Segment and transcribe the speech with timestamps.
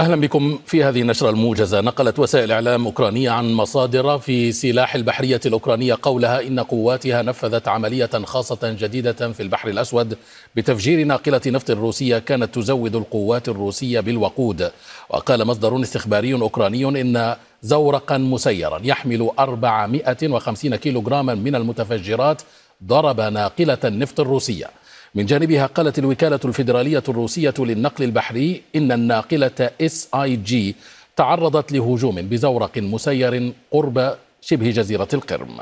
[0.00, 1.80] أهلا بكم في هذه النشرة الموجزة.
[1.80, 8.10] نقلت وسائل إعلام أوكرانية عن مصادر في سلاح البحرية الأوكرانية قولها إن قواتها نفذت عملية
[8.24, 10.16] خاصة جديدة في البحر الأسود
[10.56, 14.70] بتفجير ناقلة نفط روسية كانت تزود القوات الروسية بالوقود.
[15.10, 22.42] وقال مصدر استخباري أوكراني إن زورقا مسيرا يحمل 450 كيلوغراما من المتفجرات
[22.84, 24.66] ضرب ناقلة النفط الروسية.
[25.14, 30.76] من جانبها قالت الوكالة الفيدرالية الروسية للنقل البحري إن الناقلة إس آي جي
[31.16, 35.60] تعرضت لهجوم بزورق مسير قرب شبه جزيرة القرم.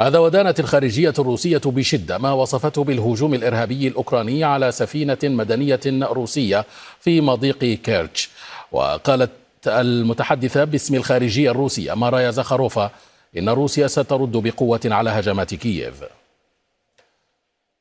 [0.00, 6.64] هذا ودانت الخارجية الروسية بشدة ما وصفته بالهجوم الإرهابي الأوكراني على سفينة مدنية روسية
[7.00, 8.30] في مضيق كيرتش.
[8.72, 9.30] وقالت
[9.66, 12.90] المتحدثة باسم الخارجية الروسية ماريا زاخاروفا
[13.38, 16.04] إن روسيا سترد بقوة على هجمات كييف.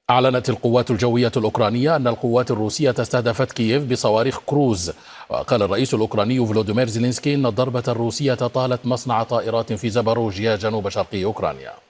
[0.09, 4.91] أعلنت القوات الجوية الأوكرانية أن القوات الروسية استهدفت كييف بصواريخ كروز.
[5.29, 11.25] وقال الرئيس الأوكراني فلوديمير زيلينسكي أن الضربة الروسية طالت مصنع طائرات في زاباروجيا جنوب شرقي
[11.25, 11.82] أوكرانيا.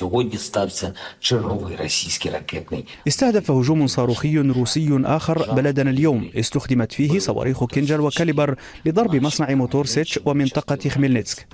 [0.00, 7.64] Сьогодні стався черговий російський ракетний استهدف هجوم صاروخي روسي آخر بلدنا اليوم استخدمت فيه صواريخ
[7.64, 11.46] كينجر وكاليبر لضرب مصنع موتورسيتش ومنطقة خميلنتسك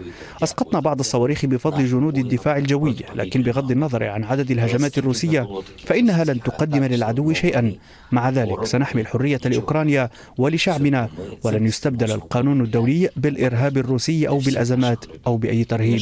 [0.43, 5.49] أسقطنا بعض الصواريخ بفضل جنود الدفاع الجوي لكن بغض النظر عن عدد الهجمات الروسية
[5.85, 7.75] فإنها لن تقدم للعدو شيئا
[8.13, 11.09] مع ذلك سنحمي الحرية لأوكرانيا ولشعبنا
[11.45, 16.01] ولن يستبدل القانون الدولي بالإرهاب الروسي أو بالأزمات أو بأي ترهيب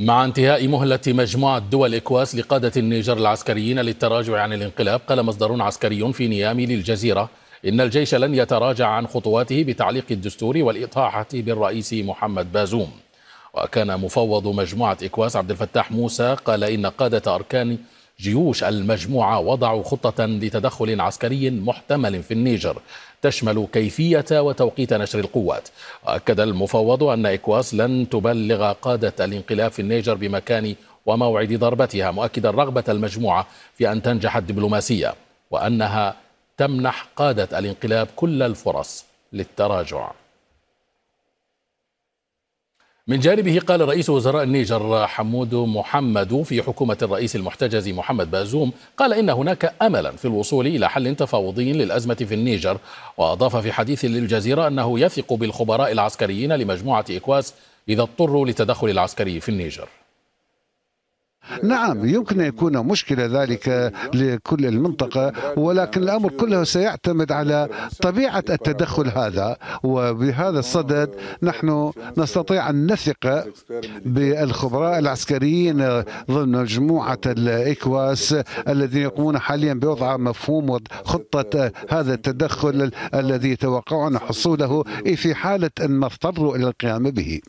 [0.00, 6.12] مع انتهاء مهلة مجموعة دول إيكواس لقادة النيجر العسكريين للتراجع عن الانقلاب قال مصدر عسكري
[6.12, 7.30] في نيامي للجزيرة
[7.66, 12.90] إن الجيش لن يتراجع عن خطواته بتعليق الدستور والإطاحة بالرئيس محمد بازوم.
[13.54, 17.78] وكان مفوض مجموعة إكواس عبد الفتاح موسى قال إن قادة أركان
[18.20, 22.76] جيوش المجموعة وضعوا خطة لتدخل عسكري محتمل في النيجر
[23.22, 25.68] تشمل كيفية وتوقيت نشر القوات.
[26.06, 30.74] وأكد المفوض أن إكواس لن تبلغ قادة الانقلاب في النيجر بمكان
[31.06, 35.14] وموعد ضربتها مؤكدا رغبة المجموعة في أن تنجح الدبلوماسية
[35.50, 36.14] وأنها
[36.56, 40.10] تمنح قادة الانقلاب كل الفرص للتراجع.
[43.10, 49.12] من جانبه قال رئيس وزراء النيجر حمود محمد في حكومة الرئيس المحتجز محمد بازوم قال
[49.12, 52.78] إن هناك أملا في الوصول إلى حل تفاوضي للأزمة في النيجر.
[53.16, 57.54] وأضاف في حديث للجزيرة أنه يثق بالخبراء العسكريين لمجموعة إكواس
[57.88, 59.88] إذا اضطروا للتدخل العسكري في النيجر.
[61.62, 67.68] نعم يمكن أن يكون مشكلة ذلك لكل المنطقة ولكن الأمر كله سيعتمد على
[68.02, 71.10] طبيعة التدخل هذا وبهذا الصدد
[71.42, 73.44] نحن نستطيع أن نثق
[74.04, 78.34] بالخبراء العسكريين ضمن مجموعة الإكواس
[78.68, 84.84] الذين يقومون حاليا بوضع مفهوم وخطة هذا التدخل الذي يتوقعون حصوله
[85.16, 87.40] في حالة أن اضطروا إلى القيام به.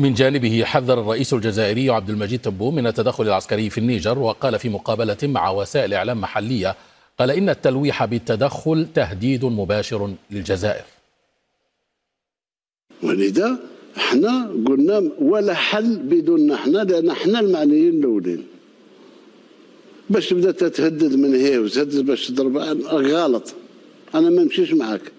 [0.00, 4.68] من جانبه حذر الرئيس الجزائري عبد المجيد تبون من التدخل العسكري في النيجر وقال في
[4.68, 6.76] مقابلة مع وسائل إعلام محلية
[7.18, 10.84] قال إن التلويح بالتدخل تهديد مباشر للجزائر.
[13.02, 13.58] ولذا
[13.96, 18.46] إحنا قلنا ولا حل بدون إحنا لأن إحنا المعنيين الأولين.
[20.10, 22.56] باش تبدا تتهدد من هي وتهدد باش تضرب
[22.86, 23.54] غلط.
[24.14, 25.12] أنا ما نمشيش معاك.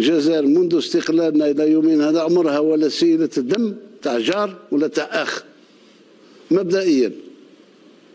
[0.00, 5.44] الجزائر منذ استقلالنا إلى يومنا هذا عمرها ولا سيلة دم تاع جار ولا تاع أخ.
[6.50, 7.12] مبدئيا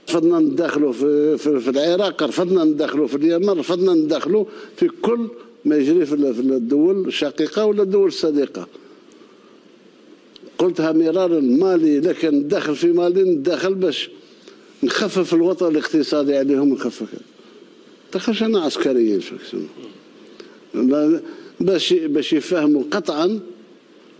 [0.10, 4.46] رفضنا ندخلوا في, في, في العراق رفضنا ندخلوا في اليمن رفضنا ندخلوا
[4.76, 5.28] في كل
[5.66, 8.68] ما يجري في الدول الشقيقة ولا الدول الصديقة.
[10.58, 14.10] قلتها مرارا مالي لكن ندخل في مالي ندخل باش
[14.84, 17.08] نخفف الوطن الاقتصادي عليهم نخفف
[18.14, 19.36] دخلش أنا عسكريين شو
[21.60, 23.40] باش باش يفهموا قطعا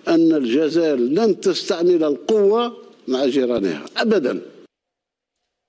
[0.08, 2.74] أن الجزائر لن تستعمل القوة
[3.08, 4.42] مع جيرانها ابدا.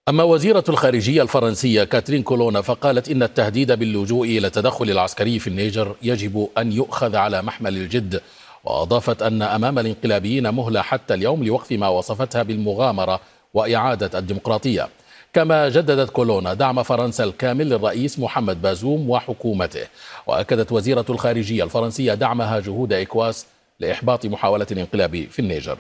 [0.09, 5.97] أما وزيرة الخارجية الفرنسية كاترين كولونا فقالت إن التهديد باللجوء إلى التدخل العسكري في النيجر
[6.03, 8.21] يجب أن يؤخذ على محمل الجد
[8.65, 13.21] وأضافت أن أمام الانقلابيين مهلة حتى اليوم لوقف ما وصفتها بالمغامرة
[13.55, 14.89] وإعادة الديمقراطية.
[15.33, 19.87] كما جددت كولونا دعم فرنسا الكامل للرئيس محمد بازوم وحكومته.
[20.27, 23.47] وأكدت وزيرة الخارجية الفرنسية دعمها جهود إكواس
[23.81, 25.79] لإحباط محاولة الانقلاب في النيجر.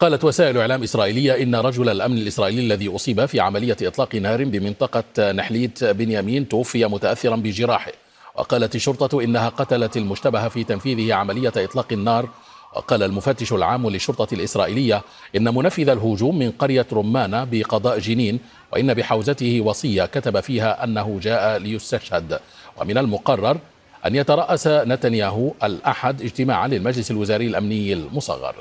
[0.00, 5.32] قالت وسائل إعلام إسرائيلية إن رجل الأمن الإسرائيلي الذي أصيب في عملية إطلاق نار بمنطقة
[5.32, 7.92] نحليت بنيامين توفي متأثرا بجراحه.
[8.34, 12.28] وقالت الشرطة إنها قتلت المشتبه في تنفيذه عملية إطلاق النار
[12.76, 15.02] وقال المفتش العام للشرطة الإسرائيلية
[15.36, 18.40] إن منفذ الهجوم من قرية رمانة بقضاء جنين
[18.72, 22.40] وإن بحوزته وصية كتب فيها أنه جاء ليستشهد.
[22.76, 23.58] ومن المقرر
[24.06, 28.54] أن يترأس نتنياهو الأحد اجتماعا للمجلس الوزاري الأمني المصغر.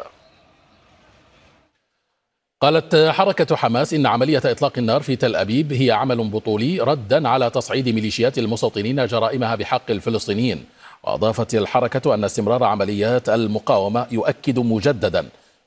[2.61, 7.49] قالت حركة حماس إن عملية إطلاق النار في تل أبيب هي عمل بطولي ردا على
[7.49, 10.65] تصعيد ميليشيات المستوطنين جرائمها بحق الفلسطينيين.
[11.05, 15.25] وأضافت الحركة أن استمرار عمليات المقاومة يؤكد مجددا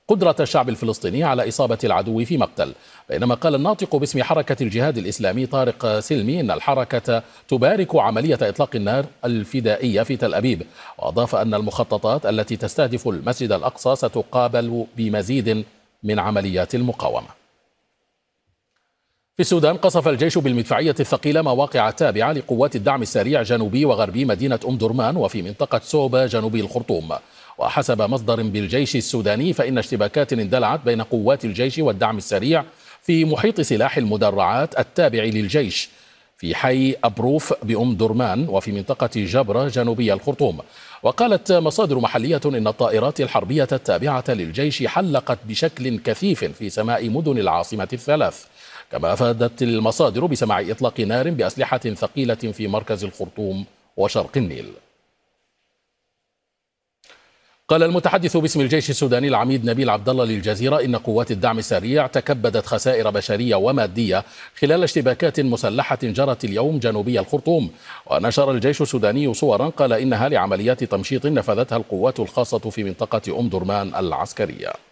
[0.08, 2.72] قدرة الشعب الفلسطيني على إصابة العدو في مقتل.
[3.08, 9.06] بينما قال الناطق باسم حركة الجهاد الإسلامي طارق سلمي أن الحركة تبارك عملية إطلاق النار
[9.24, 10.62] الفدائية في تل أبيب.
[10.98, 15.64] وأضاف أن المخططات التي تستهدف المسجد الأقصى ستقابل بمزيد
[16.02, 17.37] من عمليات المقاومة.
[19.38, 24.76] في السودان قصف الجيش بالمدفعية الثقيلة مواقع تابعة لقوات الدعم السريع جنوبي وغربي مدينة أم
[24.76, 27.08] درمان وفي منطقة سوبا جنوبي الخرطوم.
[27.58, 32.64] وحسب مصدر بالجيش السوداني فإن اشتباكات اندلعت بين قوات الجيش والدعم السريع
[33.02, 35.88] في محيط سلاح المدرعات التابع للجيش
[36.38, 40.58] في حي أبروف بأم درمان وفي منطقة جبرة جنوبي الخرطوم.
[41.02, 47.88] وقالت مصادر محلية إن الطائرات الحربية التابعة للجيش حلقت بشكل كثيف في سماء مدن العاصمة
[47.92, 48.44] الثلاث.
[48.92, 53.64] كما أفادت المصادر بسماع إطلاق نار بأسلحة ثقيلة في مركز الخرطوم
[53.96, 54.72] وشرق النيل.
[57.68, 62.66] قال المتحدث باسم الجيش السوداني العميد نبيل عبد الله للجزيرة إن قوات الدعم السريع تكبدت
[62.66, 64.24] خسائر بشرية ومادية
[64.60, 67.70] خلال اشتباكات مسلحة جرت اليوم جنوبي الخرطوم.
[68.06, 73.94] ونشر الجيش السوداني صورا قال إنها لعمليات تمشيط نفذتها القوات الخاصة في منطقة أم درمان
[73.94, 74.87] العسكرية.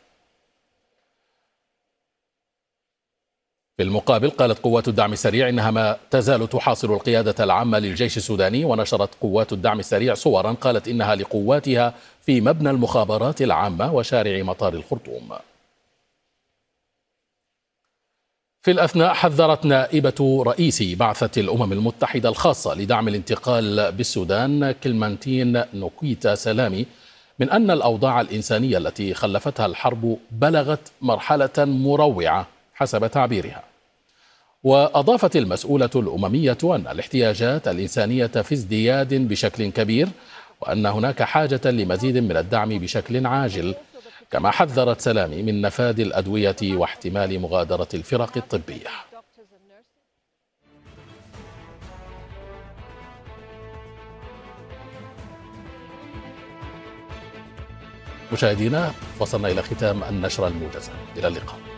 [3.76, 9.14] في المقابل قالت قوات الدعم السريع إنها ما تزال تحاصر القيادة العامة للجيش السوداني ونشرت
[9.20, 15.28] قوات الدعم السريع صورا قالت إنها لقواتها في مبنى المخابرات العامة وشارع مطار الخرطوم.
[18.62, 26.87] في الأثناء حذرت نائبة رئيس بعثة الأمم المتحدة الخاصة لدعم الانتقال بالسودان كلمانتين نوكيتا سلامي
[27.38, 33.65] من أن الأوضاع الإنسانية التي خلفتها الحرب بلغت مرحلة مروعة حسب تعبيرها
[34.64, 40.08] وأضافت المسؤولة الأممية أن الاحتياجات الإنسانية في ازدياد بشكل كبير
[40.61, 43.75] وأن هناك حاجة لمزيد من الدعم بشكل عاجل
[44.31, 48.88] كما حذرت سلامي من نفاذ الأدوية واحتمال مغادرة الفرق الطبية.
[58.32, 61.75] مشاهدينا وصلنا إلى ختام النشرة الموجزة إلى اللقاء.